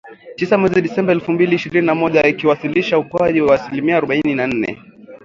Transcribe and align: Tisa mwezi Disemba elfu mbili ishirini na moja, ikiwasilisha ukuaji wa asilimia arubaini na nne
Tisa 0.37 0.55
mwezi 0.57 0.81
Disemba 0.85 1.11
elfu 1.11 1.31
mbili 1.31 1.55
ishirini 1.55 1.87
na 1.87 1.95
moja, 1.95 2.27
ikiwasilisha 2.27 2.99
ukuaji 2.99 3.41
wa 3.41 3.55
asilimia 3.55 3.97
arubaini 3.97 4.35
na 4.35 4.47
nne 4.47 4.77